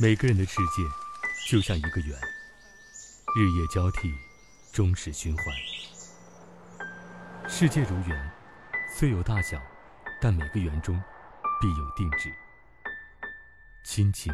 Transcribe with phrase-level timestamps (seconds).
[0.00, 0.84] 每个人的世界
[1.48, 2.16] 就像一个圆，
[3.34, 4.14] 日夜交替，
[4.72, 5.44] 终始循环。
[7.48, 8.30] 世界如圆，
[8.96, 9.60] 虽有大小，
[10.20, 11.02] 但每个圆中
[11.60, 12.32] 必有定制。
[13.84, 14.32] 亲情、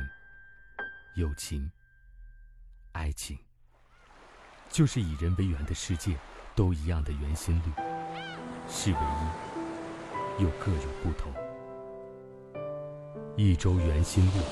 [1.15, 1.73] 友情、
[2.93, 3.39] 爱情，
[4.69, 6.15] 就是以人为圆的世界，
[6.55, 7.73] 都一样的圆心率，
[8.69, 11.33] 是唯一，又各有不同。
[13.35, 14.43] 一周圆心率，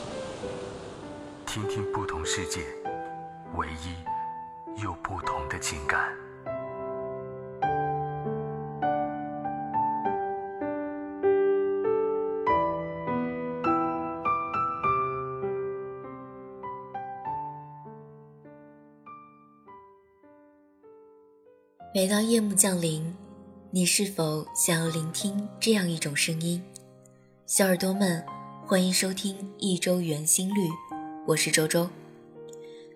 [1.53, 2.61] 听听不同世界，
[3.57, 6.11] 唯一又不同的情感。
[21.95, 23.15] 每当夜幕降临，
[23.71, 26.65] 你是否想要聆听这样一种声音？
[27.45, 28.25] 小耳朵们，
[28.65, 30.71] 欢迎收听一周圆心率，
[31.25, 31.89] 我是周周。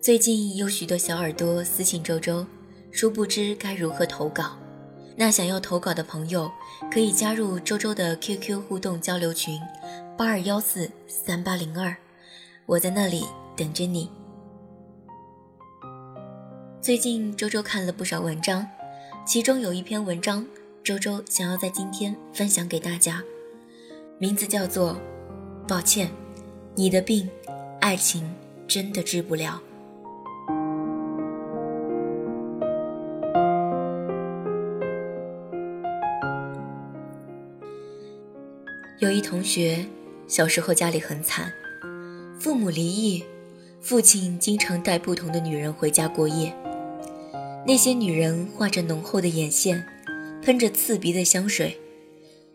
[0.01, 2.45] 最近有许多小耳朵私信周周，
[2.91, 4.59] 殊不知该如何投稿。
[5.15, 6.51] 那想要投稿的朋友，
[6.91, 9.61] 可以加入周周的 QQ 互动交流群：
[10.19, 11.97] 八二幺四三八零二，
[12.67, 13.25] 我在那里
[13.57, 14.11] 等着你。
[16.83, 18.67] 最近周周看了不少文章。
[19.25, 20.45] 其中有一篇文章，
[20.83, 23.23] 周周想要在今天分享给大家，
[24.19, 24.95] 名字叫做
[25.69, 26.11] 《抱歉，
[26.75, 27.29] 你的病，
[27.87, 28.29] 爱情
[28.67, 29.63] 真的治不了》。
[38.99, 39.87] 有一同学
[40.27, 41.53] 小时候家里很惨，
[42.41, 43.23] 父母离异，
[43.81, 46.53] 父亲经常带不同的女人回家过夜。
[47.65, 49.87] 那些女人画着浓厚的眼线，
[50.43, 51.79] 喷着刺鼻的香水，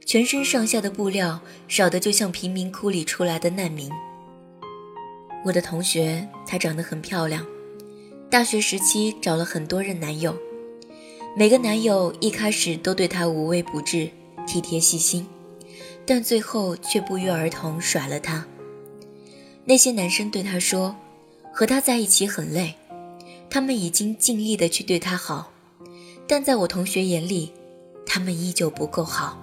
[0.06, 3.90] 全身上下的布料少得就像贫民窟里出来的难民。
[5.44, 7.45] 我的同学她长得很漂亮，
[8.30, 10.35] 大学时期找了很多任男友，
[11.35, 14.09] 每个男友一开始都对她无微不至、
[14.47, 15.25] 体贴细心，
[16.06, 18.46] 但最后却不约而同甩了她。
[19.66, 20.96] 那些男生对她说
[21.53, 22.75] ：“和他在一起很累。”
[23.50, 25.52] 他们已经尽力的去对她好，
[26.25, 27.52] 但在我同学眼里，
[28.06, 29.38] 他们依旧不够好。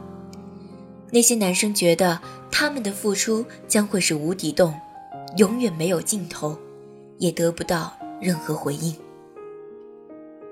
[1.11, 2.19] 那些男生觉得
[2.51, 4.75] 他们的付出将会是无底洞，
[5.37, 6.59] 永远没有尽头，
[7.19, 8.95] 也得不到任何回应。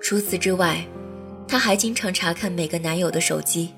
[0.01, 0.87] 除此之外，
[1.49, 3.71] 他还经常查看每个男友的手机，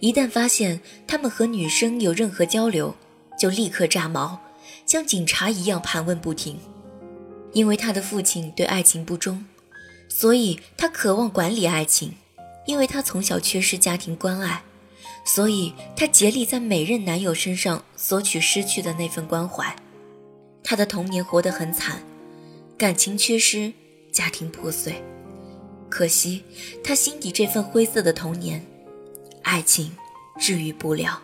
[0.00, 2.94] 一旦发现他们和女生有任何交流，
[3.38, 4.40] 就立刻炸毛，
[4.86, 6.58] 像警察一样盘问不停。
[7.52, 9.44] 因为他的父亲对爱情不忠，
[10.08, 12.12] 所以他渴望管理爱情；
[12.66, 14.62] 因为他从小缺失家庭关爱，
[15.24, 19.76] 所以他竭力在每任男友身上索取失去的那份关怀。
[20.64, 22.02] 他的童年活得很惨，
[22.78, 23.72] 感情缺失，
[24.10, 25.02] 家庭破碎。
[25.88, 26.42] 可惜
[26.82, 28.64] 他心底这份灰色的童年，
[29.42, 29.92] 爱情
[30.38, 31.22] 治愈不了。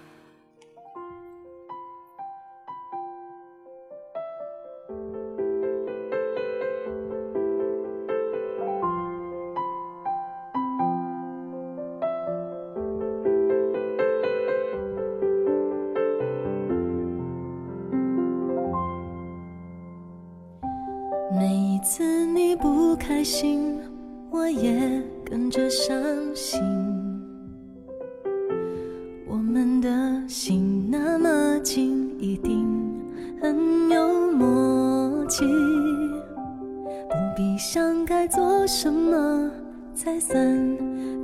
[38.67, 39.51] 什么
[39.95, 40.37] 才算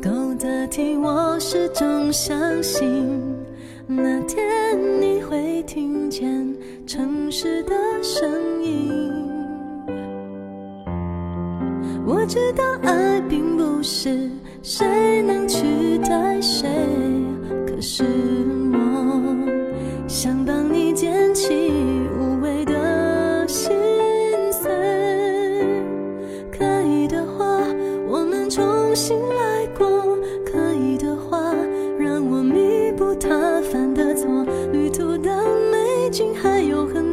[0.03, 3.21] 够得体，我始终相信
[3.87, 4.41] 那天
[5.01, 8.29] 你会听见城市的声
[8.63, 8.91] 音。
[12.07, 14.31] 我知道爱并不是
[14.63, 16.69] 谁能取代谁，
[17.67, 18.05] 可是
[18.73, 19.37] 我
[20.09, 21.53] 想帮你捡起
[36.15, 37.04] 竟还有很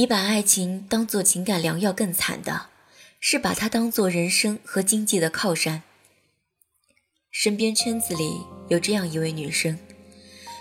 [0.00, 2.68] 比把爱情当做情感良药更惨的，
[3.20, 5.82] 是把它当做人生和经济的靠山。
[7.30, 9.78] 身边圈子里有这样一位女生，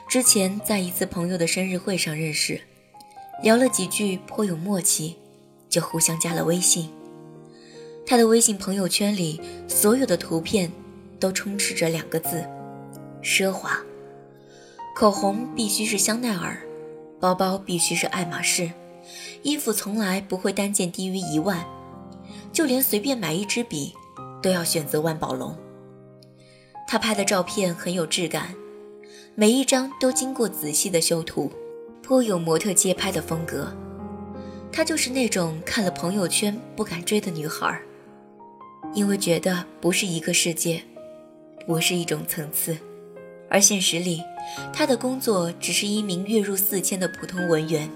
[0.09, 2.59] 之前在一次朋友的生日会上认识，
[3.41, 5.15] 聊了几句颇有默契，
[5.69, 6.91] 就互相加了微信。
[8.05, 9.39] 她的微信朋友圈里
[9.69, 10.69] 所有的图片
[11.17, 12.45] 都充斥着两个字：
[13.23, 13.79] 奢华。
[14.97, 16.61] 口红必须是香奈儿，
[17.21, 18.69] 包包必须是爱马仕。
[19.41, 21.65] 衣服从来不会单件低于一万，
[22.51, 23.93] 就连随便买一支笔，
[24.41, 25.55] 都要选择万宝龙。
[26.87, 28.55] 他拍的照片很有质感，
[29.35, 31.51] 每一张都经过仔细的修图，
[32.01, 33.71] 颇有模特街拍的风格。
[34.71, 37.79] 她就是那种看了朋友圈不敢追的女孩，
[38.93, 40.83] 因为觉得不是一个世界，
[41.65, 42.77] 不是一种层次。
[43.49, 44.21] 而现实里，
[44.71, 47.89] 她的工作只是一名月入四千的普通文员。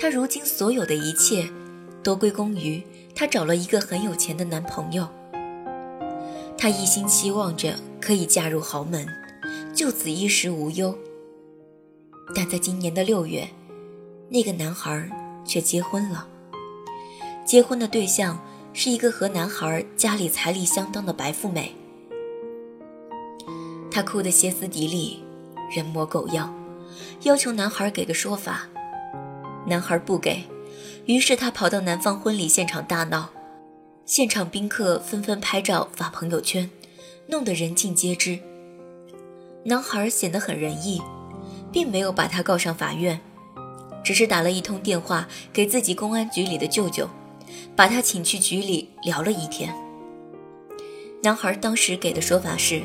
[0.00, 1.46] 她如今所有的一切，
[2.02, 2.82] 都归功于
[3.14, 5.06] 她找了一个很有钱的男朋友。
[6.56, 9.06] 她一心期望着可以嫁入豪门，
[9.74, 10.96] 就此衣食无忧。
[12.34, 13.46] 但在今年的六月，
[14.30, 15.06] 那个男孩
[15.44, 16.26] 却结婚了。
[17.44, 18.42] 结婚的对象
[18.72, 21.74] 是一个和男孩家里财力相当的白富美。
[23.90, 25.22] 她哭得歇斯底里，
[25.70, 26.54] 人模狗样，
[27.24, 28.66] 要求男孩给个说法。
[29.70, 30.42] 男孩不给，
[31.06, 33.30] 于是他跑到男方婚礼现场大闹，
[34.04, 36.68] 现场宾客纷纷拍照发朋友圈，
[37.28, 38.36] 弄得人尽皆知。
[39.62, 41.00] 男孩显得很仁义，
[41.70, 43.20] 并没有把他告上法院，
[44.02, 47.08] 只是打了一通电话给自己公安局里的舅舅，
[47.76, 49.72] 把他请去局里聊了一天。
[51.22, 52.82] 男孩当时给的说法是：“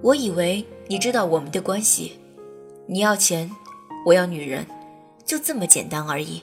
[0.00, 2.12] 我以为你知道我们的关系，
[2.86, 3.50] 你要钱，
[4.06, 4.64] 我要女人。”
[5.26, 6.42] 就这么简单而已。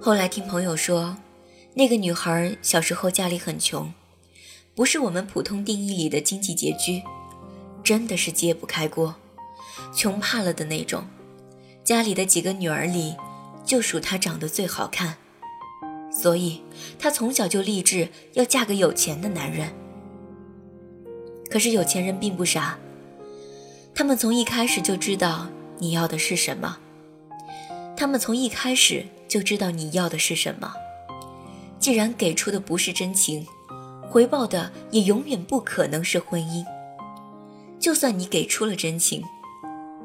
[0.00, 1.16] 后来听朋友说，
[1.74, 3.92] 那个女孩小时候家里很穷，
[4.74, 7.02] 不是我们普通定义里的经济拮据，
[7.84, 9.14] 真的是揭不开锅，
[9.94, 11.04] 穷怕了的那种。
[11.84, 13.14] 家里的几个女儿里，
[13.64, 15.16] 就属她长得最好看，
[16.12, 16.60] 所以
[16.98, 19.72] 她从小就立志要嫁个有钱的男人。
[21.48, 22.78] 可是有钱人并不傻。
[23.94, 25.46] 他们从一开始就知道
[25.78, 26.78] 你要的是什么，
[27.96, 30.72] 他们从一开始就知道你要的是什么。
[31.78, 33.46] 既然给出的不是真情，
[34.08, 36.64] 回报的也永远不可能是婚姻。
[37.78, 39.22] 就算你给出了真情，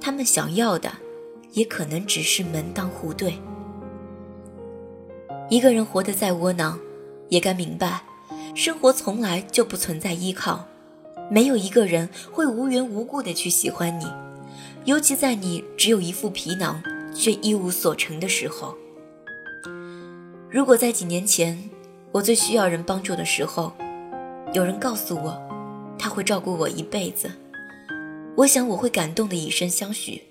[0.02, 0.92] 他们想要的
[1.54, 3.40] 也可能只是门当户对。
[5.50, 6.78] 一个人活得再窝囊，
[7.30, 8.02] 也该明白，
[8.54, 10.68] 生活从来就不存在依靠。
[11.30, 14.06] 没有一个人会无缘无故的去喜欢你，
[14.86, 16.82] 尤其在你只有一副皮囊
[17.14, 18.76] 却一无所成的时候。
[20.50, 21.70] 如果在几年前
[22.14, 23.74] 我最需要人帮助的时候，
[24.54, 25.38] 有人告诉我
[26.00, 27.30] 他会照顾我一辈子，
[28.36, 30.24] 我想我会感动的以身相许。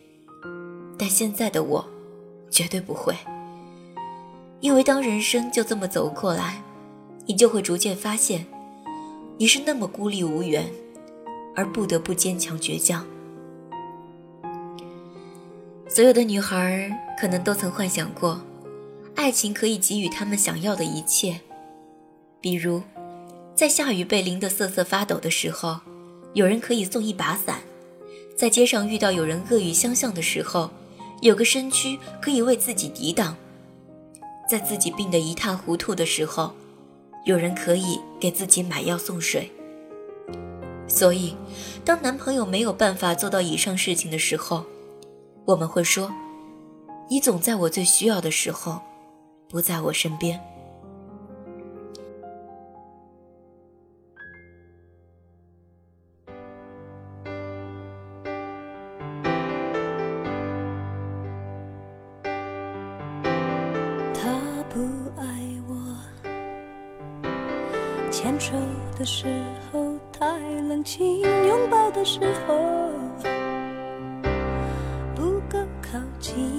[0.99, 1.85] 但现在的我，
[2.51, 3.15] 绝对不会，
[4.61, 6.63] 因为当人生就这么走过来，
[7.27, 8.47] 你就会逐渐发现，
[9.37, 10.65] 你是那么孤立无援，
[11.57, 13.05] 而不得不坚强倔强。
[15.89, 18.41] 所有的女孩可能都曾幻想过，
[19.15, 21.41] 爱情可以给予她们想要的一切，
[22.41, 22.83] 比如，
[23.55, 25.81] 在下雨被淋得瑟瑟发抖的时候，
[26.35, 27.57] 有人可以送一把伞；
[28.37, 30.71] 在街上遇到有人恶语相向的时候，
[31.23, 33.35] 有个身躯可以为自己抵挡；
[34.51, 36.53] 在自己病得一塌糊涂的时候，
[37.25, 39.51] 有人可以给自己买药送水。
[40.89, 41.35] 所以，
[41.85, 44.65] 当男朋友没有办法做到以上事情的时候，
[45.45, 46.11] 我们会说
[47.11, 48.81] ：“你总在我最需要的时候，
[49.49, 50.41] 不在我身边。”
[64.15, 64.81] 他不
[65.21, 65.25] 爱
[65.69, 65.75] 我，
[68.11, 68.53] 牵手
[68.99, 69.27] 的时
[69.71, 69.86] 候
[70.63, 72.57] 冷清拥抱的时候
[75.15, 76.56] 不够靠近。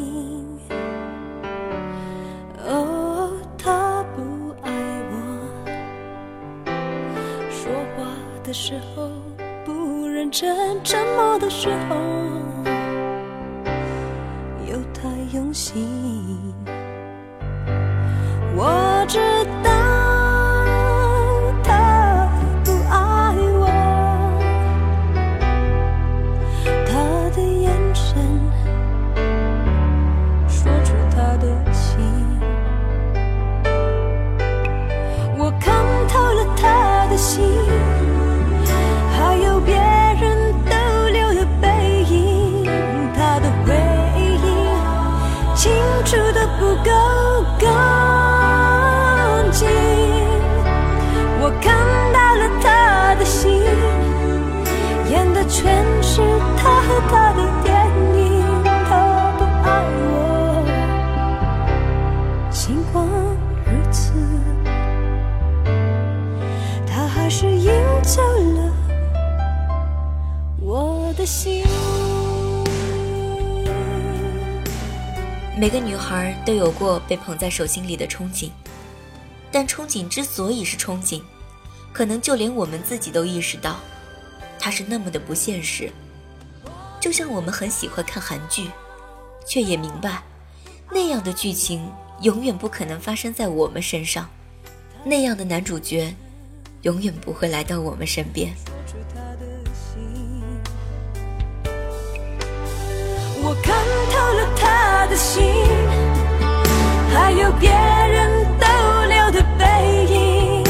[75.68, 78.50] 每个女孩都有过被捧在手心里的憧憬，
[79.52, 81.22] 但憧憬之所以是憧憬，
[81.92, 83.76] 可能就连我们自己都意识到，
[84.58, 85.92] 它是那么的不现实。
[87.02, 88.72] 就像我们很喜欢看韩剧，
[89.46, 90.24] 却也明白，
[90.90, 94.30] 那样的剧情永远不可能发生在我们身上，
[95.04, 96.16] 那样的男主角，
[96.84, 98.54] 永远不会来到我们身边。
[103.44, 103.76] 我看
[104.12, 105.44] 透了他的心，
[107.14, 108.66] 还有别人逗
[109.08, 109.64] 留的背
[110.10, 110.64] 影，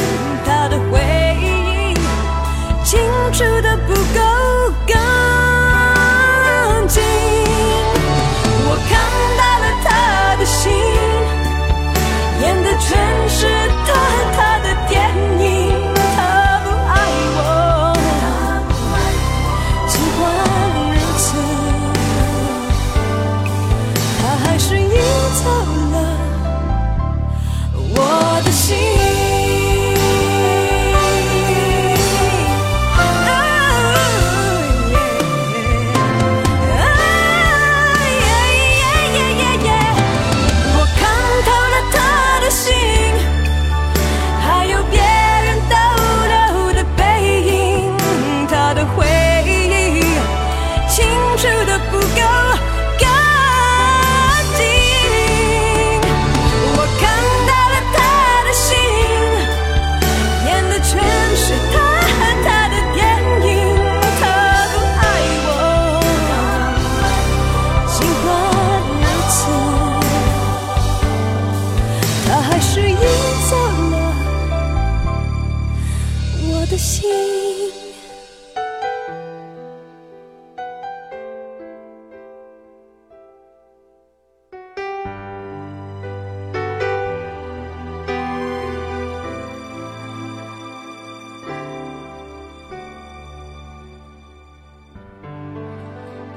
[0.45, 0.99] 他的回
[1.41, 1.93] 忆
[2.83, 2.99] 清
[3.33, 4.19] 楚的不够
[4.85, 4.95] 干
[6.87, 7.01] 净。
[8.69, 8.91] 我看
[9.37, 9.87] 到了他
[10.37, 10.71] 的心，
[12.41, 13.26] 演的全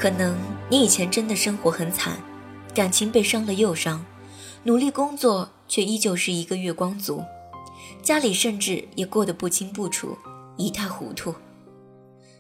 [0.01, 0.35] 可能
[0.71, 2.17] 你以前真的生活很惨，
[2.75, 4.03] 感情被伤了又伤，
[4.63, 7.23] 努力工作却依旧是一个月光族，
[8.01, 10.17] 家里甚至也过得不清不楚，
[10.57, 11.35] 一塌糊涂。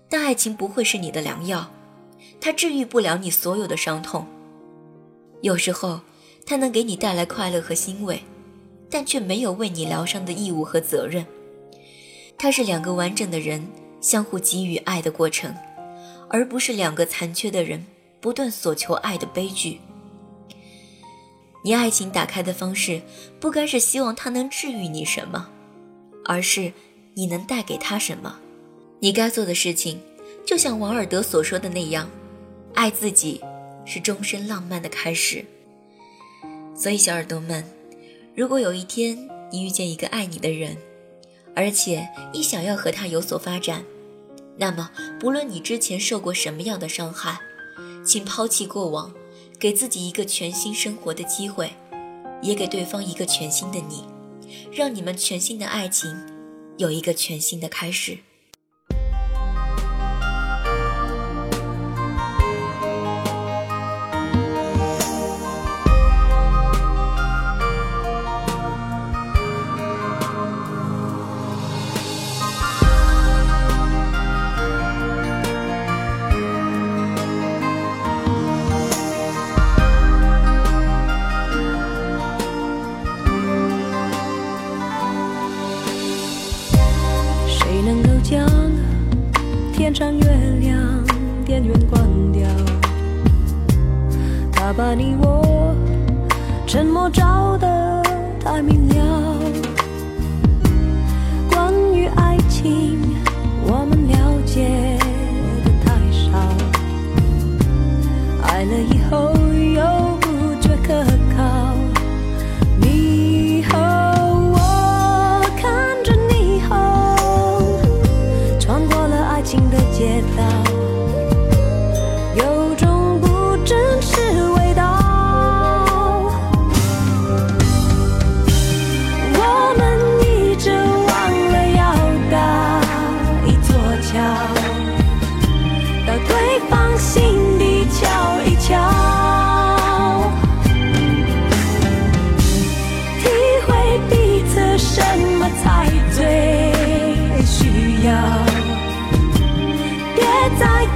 [0.08, 1.70] 但爱情不会是你的良药，
[2.40, 4.26] 它治愈不了你所有的伤痛。
[5.42, 6.00] 有时候，
[6.46, 8.22] 它能给你带来快乐和欣慰，
[8.88, 11.26] 但却没有为你疗伤的义务和责任。
[12.38, 13.68] 它是两个完整的人
[14.00, 15.54] 相互给予爱的过程，
[16.30, 17.84] 而不是两个残缺的人
[18.20, 19.80] 不断索求爱的悲剧。
[21.62, 23.02] 你爱情打开的方式，
[23.38, 25.48] 不该是希望他能治愈你什么，
[26.24, 26.72] 而是
[27.14, 28.38] 你能带给他什么。
[29.00, 30.00] 你该做的事情，
[30.46, 32.08] 就像王尔德所说的那样，
[32.74, 33.42] 爱自己
[33.84, 35.44] 是终身浪漫的开始。
[36.74, 37.64] 所以，小耳朵们，
[38.34, 40.76] 如果有一天你遇见一个爱你的人，
[41.54, 43.84] 而且一想要和他有所发展，
[44.56, 47.38] 那么不论你之前受过什么样的伤害，
[48.04, 49.12] 请抛弃过往。
[49.58, 51.70] 给自己一个全新生活的机会，
[52.40, 54.06] 也给对方一个全新的你，
[54.72, 56.18] 让你们全新的爱情
[56.78, 58.16] 有一个全新的开始。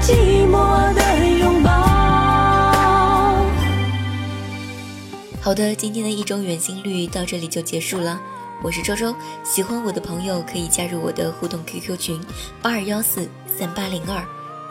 [0.05, 1.71] 寂寞的拥抱
[5.41, 8.21] 好的，今天的一周远心率到这里就结束了。
[8.63, 12.21] 我是周周，喜欢我的朋友可以加入我的互动 QQ 群
[12.61, 13.27] 八二幺四
[13.59, 14.23] 三八零二，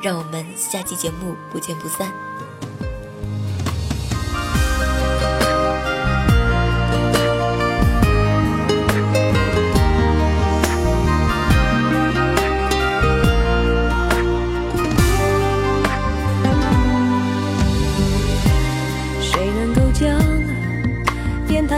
[0.03, 2.13] 让我们下期节目不见不散。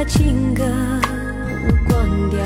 [0.08, 0.64] 情歌
[1.88, 2.40] 关掉，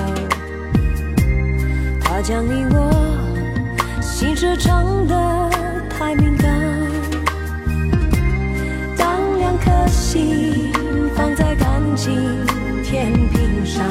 [2.01, 5.49] 他将你我心事唱得
[5.89, 6.49] 太敏感。
[8.97, 10.71] 当两颗心
[11.15, 12.13] 放在感情
[12.83, 13.85] 天平上，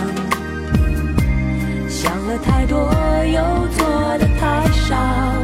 [1.88, 2.90] 想了太多
[3.26, 5.37] 又做的太少。